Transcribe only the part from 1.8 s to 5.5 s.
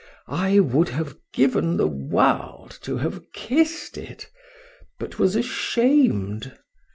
world to have kiss'd it,—but was